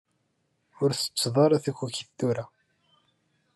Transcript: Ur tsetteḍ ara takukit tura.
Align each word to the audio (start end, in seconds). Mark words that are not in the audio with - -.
Ur 0.81 0.89
tsetteḍ 0.93 1.35
ara 1.45 1.63
takukit 1.63 2.09
tura. 2.17 2.45